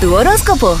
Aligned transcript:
tu 0.00 0.14
horóscopo. 0.14 0.78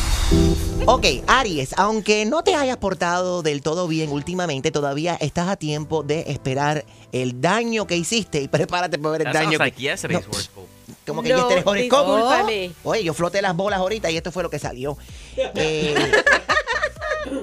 Ok, 0.86 1.04
Aries, 1.26 1.74
aunque 1.76 2.24
no 2.24 2.42
te 2.42 2.54
hayas 2.54 2.76
portado 2.76 3.42
del 3.42 3.62
todo 3.62 3.88
bien 3.88 4.10
últimamente, 4.10 4.70
todavía 4.70 5.16
estás 5.20 5.48
a 5.48 5.56
tiempo 5.56 6.02
de 6.02 6.24
esperar 6.28 6.84
el 7.12 7.40
daño 7.40 7.86
que 7.86 7.96
hiciste 7.96 8.40
y 8.42 8.48
prepárate 8.48 8.98
para 8.98 9.12
ver 9.12 9.20
el 9.22 9.32
That 9.32 9.34
daño 9.34 9.50
que... 9.52 9.58
like 9.58 9.80
yesterday's 9.82 10.26
No. 10.26 10.62
Como 11.06 11.22
que 11.22 11.30
No, 11.30 11.36
yesterday's 11.48 11.66
horoscope. 11.66 11.82
discúlpame. 11.82 12.72
Oye, 12.84 13.04
yo 13.04 13.14
floté 13.14 13.42
las 13.42 13.56
bolas 13.56 13.80
ahorita 13.80 14.10
y 14.10 14.16
esto 14.16 14.30
fue 14.30 14.42
lo 14.42 14.50
que 14.50 14.58
salió. 14.58 14.96
Eh, 15.54 15.94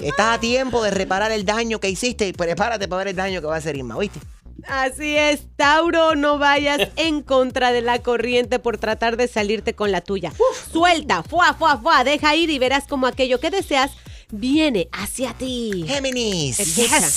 estás 0.02 0.38
a 0.38 0.40
tiempo 0.40 0.84
de 0.84 0.92
reparar 0.92 1.32
el 1.32 1.46
daño 1.46 1.80
que 1.80 1.90
hiciste 1.90 2.28
y 2.28 2.34
prepárate 2.34 2.88
para 2.88 3.00
ver 3.00 3.08
el 3.10 3.16
daño 3.16 3.42
que 3.42 3.48
va 3.48 3.56
a 3.56 3.58
hacer 3.58 3.76
Irma, 3.76 3.98
¿viste? 3.98 4.20
Así 4.68 5.16
es, 5.16 5.42
Tauro, 5.56 6.16
no 6.16 6.38
vayas 6.38 6.90
en 6.96 7.22
contra 7.22 7.72
de 7.72 7.82
la 7.82 8.00
corriente 8.02 8.60
por 8.60 8.78
tratar 8.78 9.18
de 9.18 9.28
salirte 9.28 9.74
con 9.74 9.92
la 9.92 10.02
tuya. 10.02 10.34
Suelta, 10.72 11.24
fuá, 11.24 11.54
fuá, 11.54 11.78
fuá, 11.78 12.04
deja 12.04 12.36
ir 12.36 12.50
y 12.50 12.60
verás 12.60 12.86
como 12.88 13.08
aquello 13.08 13.40
que 13.40 13.52
deseas 13.52 13.92
viene 14.32 14.90
hacia 14.92 15.34
ti. 15.34 15.86
Géminis. 15.88 16.58
Yes. 16.76 17.14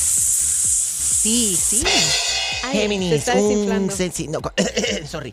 Sí, 1.23 1.57
sí. 1.57 1.85
Ay, 2.63 2.73
se 2.73 2.79
Géminis, 2.83 3.13
está 3.13 3.35
un, 3.35 3.87
no, 4.31 4.41
sorry. 5.07 5.33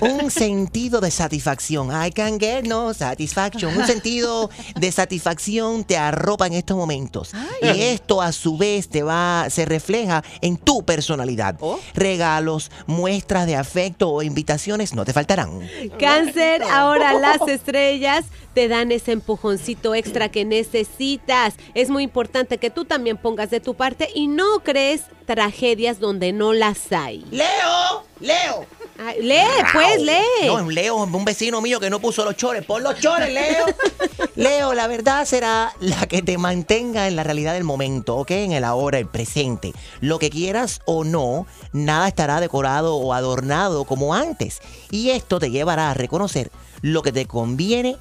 un 0.00 0.30
sentido 0.30 1.00
de 1.00 1.10
satisfacción. 1.10 1.90
I 1.90 2.10
can 2.10 2.38
get 2.38 2.64
no 2.64 2.92
satisfaction. 2.94 3.76
Un 3.76 3.86
sentido 3.86 4.50
de 4.74 4.92
satisfacción 4.92 5.84
te 5.84 5.96
arropa 5.96 6.46
en 6.46 6.54
estos 6.54 6.76
momentos. 6.76 7.32
Y 7.62 7.82
esto 7.82 8.20
a 8.20 8.32
su 8.32 8.56
vez 8.56 8.88
te 8.88 9.02
va, 9.02 9.46
se 9.50 9.64
refleja 9.64 10.22
en 10.40 10.56
tu 10.56 10.84
personalidad. 10.84 11.56
Oh. 11.60 11.78
Regalos, 11.94 12.70
muestras 12.86 13.46
de 13.46 13.56
afecto 13.56 14.10
o 14.10 14.22
invitaciones 14.22 14.94
no 14.94 15.04
te 15.04 15.12
faltarán. 15.12 15.68
Cáncer, 15.98 16.62
ahora 16.64 17.14
las 17.20 17.46
estrellas 17.48 18.26
te 18.54 18.68
dan 18.68 18.92
ese 18.92 19.12
empujoncito 19.12 19.94
extra 19.94 20.28
que 20.30 20.44
necesitas. 20.44 21.54
Es 21.74 21.90
muy 21.90 22.02
importante 22.02 22.58
que 22.58 22.70
tú 22.70 22.84
también 22.84 23.16
pongas 23.16 23.50
de 23.50 23.60
tu 23.60 23.74
parte 23.74 24.08
y 24.14 24.26
no 24.26 24.60
crees 24.64 25.02
tragedias 25.28 26.00
donde 26.00 26.32
no 26.32 26.54
las 26.54 26.90
hay. 26.90 27.24
Leo, 27.30 28.04
Leo. 28.18 28.66
Ay, 29.00 29.22
lee, 29.22 29.36
pues, 29.72 30.02
lee. 30.02 30.46
No, 30.46 30.54
un 30.54 30.74
Leo, 30.74 30.96
un 30.96 31.24
vecino 31.24 31.60
mío 31.60 31.78
que 31.78 31.88
no 31.88 32.00
puso 32.00 32.24
los 32.24 32.34
chores. 32.34 32.64
Pon 32.64 32.82
los 32.82 32.98
chores, 32.98 33.32
Leo. 33.32 33.66
Leo, 34.34 34.74
la 34.74 34.88
verdad 34.88 35.24
será 35.24 35.72
la 35.78 36.06
que 36.06 36.22
te 36.22 36.36
mantenga 36.36 37.06
en 37.06 37.14
la 37.14 37.22
realidad 37.22 37.52
del 37.52 37.62
momento, 37.62 38.16
¿ok? 38.16 38.30
En 38.32 38.52
el 38.52 38.64
ahora, 38.64 38.98
el 38.98 39.06
presente. 39.06 39.72
Lo 40.00 40.18
que 40.18 40.30
quieras 40.30 40.80
o 40.84 41.04
no, 41.04 41.46
nada 41.72 42.08
estará 42.08 42.40
decorado 42.40 42.96
o 42.96 43.12
adornado 43.12 43.84
como 43.84 44.14
antes. 44.14 44.60
Y 44.90 45.10
esto 45.10 45.38
te 45.38 45.50
llevará 45.50 45.90
a 45.90 45.94
reconocer 45.94 46.50
lo 46.82 47.02
que 47.02 47.12
te 47.12 47.26
conviene 47.26 47.98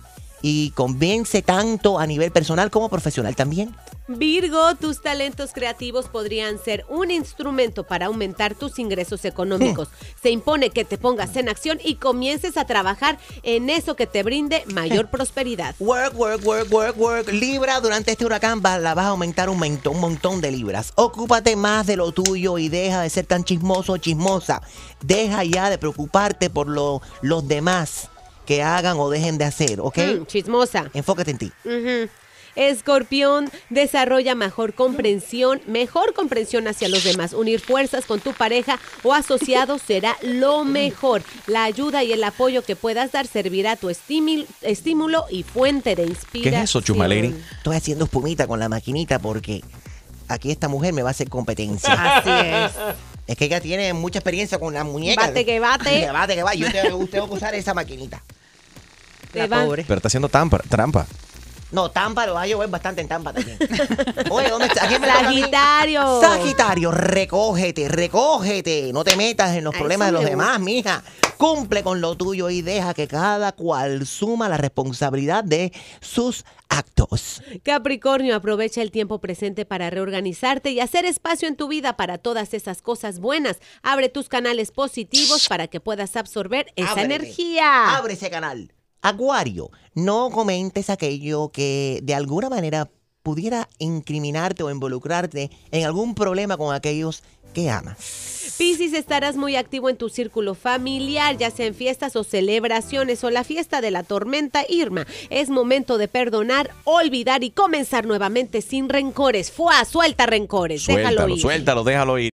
y 0.49 0.71
convence 0.71 1.41
tanto 1.41 1.99
a 1.99 2.07
nivel 2.07 2.31
personal 2.31 2.71
como 2.71 2.87
profesional 2.87 3.35
también. 3.35 3.75
Virgo, 4.07 4.73
tus 4.75 5.01
talentos 5.01 5.51
creativos 5.53 6.07
podrían 6.07 6.57
ser 6.63 6.85
un 6.87 7.11
instrumento 7.11 7.83
para 7.83 8.05
aumentar 8.05 8.55
tus 8.55 8.79
ingresos 8.79 9.25
económicos. 9.25 9.89
Se 10.23 10.29
impone 10.29 10.69
que 10.69 10.85
te 10.85 10.97
pongas 10.97 11.35
en 11.35 11.49
acción 11.49 11.77
y 11.83 11.95
comiences 11.95 12.55
a 12.55 12.65
trabajar 12.65 13.19
en 13.43 13.69
eso 13.69 13.97
que 13.97 14.07
te 14.07 14.23
brinde 14.23 14.63
mayor 14.73 15.09
prosperidad. 15.09 15.75
Work, 15.79 16.17
work, 16.17 16.45
work, 16.45 16.71
work, 16.71 16.97
work. 16.97 17.27
Libra, 17.33 17.81
durante 17.81 18.11
este 18.11 18.25
huracán 18.25 18.61
va- 18.65 18.79
la 18.79 18.93
vas 18.93 19.07
a 19.07 19.09
aumentar 19.09 19.49
un 19.49 19.59
montón, 19.59 19.95
un 19.95 19.99
montón 20.01 20.39
de 20.39 20.51
libras. 20.51 20.93
Ocúpate 20.95 21.57
más 21.57 21.85
de 21.85 21.97
lo 21.97 22.13
tuyo 22.13 22.57
y 22.57 22.69
deja 22.69 23.01
de 23.01 23.09
ser 23.09 23.25
tan 23.25 23.43
chismoso 23.43 23.91
o 23.93 23.97
chismosa. 23.97 24.61
Deja 25.03 25.43
ya 25.43 25.69
de 25.69 25.77
preocuparte 25.77 26.49
por 26.49 26.69
lo, 26.69 27.01
los 27.21 27.45
demás 27.45 28.07
que 28.47 28.63
hagan 28.63 28.97
o 28.97 29.09
dejen 29.09 29.37
de 29.37 29.45
hacer, 29.45 29.79
¿ok? 29.81 29.97
Mm, 29.97 30.25
chismosa. 30.25 30.89
Enfócate 30.93 31.31
en 31.31 31.37
ti. 31.37 31.51
Ujú. 31.65 32.09
Escorpión, 32.55 33.51
desarrolla 33.69 34.33
mejor 34.33 34.73
comprensión, 34.73 35.61
mejor 35.67 36.15
comprensión 36.15 36.67
hacia 36.67 36.89
los 36.89 37.03
demás. 37.03 37.33
Unir 37.33 37.59
fuerzas 37.59 38.05
con 38.05 38.19
tu 38.19 38.33
pareja 38.33 38.79
o 39.03 39.13
asociado 39.13 39.77
será 39.87 40.17
lo 40.23 40.65
mejor. 40.65 41.21
La 41.45 41.65
ayuda 41.65 42.03
y 42.03 42.13
el 42.13 42.23
apoyo 42.23 42.63
que 42.63 42.75
puedas 42.75 43.11
dar 43.11 43.27
servirá 43.27 43.73
a 43.73 43.75
tu 43.75 43.89
estímulo 43.89 45.25
y 45.29 45.43
fuente 45.43 45.95
de 45.95 46.05
inspiración. 46.05 46.51
¿Qué 46.51 46.57
es 46.57 46.63
eso, 46.63 46.81
Chuma 46.81 47.07
Lady? 47.07 47.35
Estoy 47.57 47.75
haciendo 47.75 48.05
espumita 48.05 48.47
con 48.47 48.59
la 48.59 48.69
maquinita 48.69 49.19
porque 49.19 49.61
aquí 50.27 50.49
esta 50.49 50.67
mujer 50.67 50.93
me 50.93 51.03
va 51.03 51.09
a 51.09 51.11
hacer 51.11 51.29
competencia. 51.29 51.93
Así 51.93 52.29
es. 52.31 52.71
es 53.27 53.37
que 53.37 53.45
ella 53.45 53.61
tiene 53.61 53.93
mucha 53.93 54.17
experiencia 54.17 54.57
con 54.57 54.73
las 54.73 54.85
muñecas. 54.85 55.27
Bate 55.27 55.45
que 55.45 55.59
bate. 55.59 55.99
Que 55.99 56.11
bate 56.11 56.35
que 56.35 56.41
bate. 56.41 56.57
Yo 56.57 56.71
tengo, 56.71 57.05
tengo 57.05 57.27
que 57.29 57.35
usar 57.35 57.53
esa 57.53 57.75
maquinita. 57.75 58.23
Te 59.43 59.83
Pero 59.83 59.95
está 59.97 60.07
haciendo 60.07 60.29
tampa- 60.29 60.61
trampa. 60.69 61.05
No, 61.69 61.91
Tampa 61.91 62.25
lo 62.25 62.33
va 62.35 62.43
a 62.43 62.47
llover 62.47 62.69
bastante 62.69 63.01
en 63.01 63.09
Tampa 63.09 63.33
también. 63.33 63.57
Oye, 64.29 64.49
¿dónde 64.49 64.67
está? 64.67 64.87
Sagitario. 64.89 66.21
Sagitario, 66.21 66.91
recógete, 66.91 67.89
recógete. 67.89 68.91
No 68.93 69.03
te 69.03 69.17
metas 69.17 69.53
en 69.55 69.65
los 69.65 69.75
problemas 69.75 70.07
de 70.07 70.11
los 70.13 70.23
demás, 70.23 70.61
mija. 70.61 71.03
Cumple 71.37 71.83
con 71.83 71.99
lo 71.99 72.15
tuyo 72.15 72.49
y 72.49 72.61
deja 72.61 72.93
que 72.93 73.07
cada 73.09 73.51
cual 73.51 74.07
suma 74.07 74.47
la 74.47 74.55
responsabilidad 74.55 75.43
de 75.43 75.73
sus 75.99 76.45
actos. 76.69 77.41
Capricornio, 77.63 78.35
aprovecha 78.37 78.81
el 78.81 78.89
tiempo 78.91 79.19
presente 79.19 79.65
para 79.65 79.89
reorganizarte 79.89 80.71
y 80.71 80.79
hacer 80.79 81.03
espacio 81.03 81.49
en 81.49 81.57
tu 81.57 81.67
vida 81.67 81.97
para 81.97 82.17
todas 82.17 82.53
esas 82.53 82.81
cosas 82.81 83.19
buenas. 83.19 83.57
Abre 83.83 84.07
tus 84.07 84.29
canales 84.29 84.71
positivos 84.71 85.47
para 85.49 85.67
que 85.67 85.81
puedas 85.81 86.15
absorber 86.15 86.67
esa 86.77 86.91
Ábrete. 86.91 87.15
energía. 87.15 87.97
Abre 87.97 88.13
ese 88.13 88.29
canal. 88.29 88.71
Acuario, 89.01 89.69
no 89.93 90.29
comentes 90.31 90.89
aquello 90.89 91.49
que 91.49 91.99
de 92.03 92.15
alguna 92.15 92.49
manera 92.49 92.89
pudiera 93.23 93.67
incriminarte 93.77 94.63
o 94.63 94.71
involucrarte 94.71 95.51
en 95.71 95.85
algún 95.85 96.15
problema 96.15 96.57
con 96.57 96.73
aquellos 96.73 97.23
que 97.53 97.69
amas. 97.69 98.53
Piscis, 98.57 98.93
estarás 98.93 99.35
muy 99.35 99.55
activo 99.55 99.89
en 99.89 99.97
tu 99.97 100.09
círculo 100.09 100.55
familiar, 100.55 101.37
ya 101.37 101.51
sea 101.51 101.67
en 101.67 101.75
fiestas 101.75 102.15
o 102.15 102.23
celebraciones 102.23 103.23
o 103.23 103.29
la 103.29 103.43
fiesta 103.43 103.81
de 103.81 103.91
la 103.91 104.03
tormenta 104.03 104.63
Irma. 104.67 105.05
Es 105.29 105.49
momento 105.49 105.97
de 105.97 106.07
perdonar, 106.07 106.71
olvidar 106.83 107.43
y 107.43 107.51
comenzar 107.51 108.05
nuevamente 108.07 108.61
sin 108.61 108.89
rencores. 108.89 109.51
Fuá, 109.51 109.85
suelta 109.85 110.25
rencores. 110.25 110.87
déjalo 110.87 111.03
Suéltalo, 111.07 111.35
ir. 111.35 111.41
suéltalo, 111.41 111.83
déjalo 111.83 112.19
ir. 112.19 112.29